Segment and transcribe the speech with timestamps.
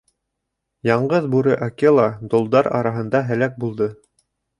[0.87, 3.89] Яңғыҙ Бүре Акела долдар араһында һәләк булды.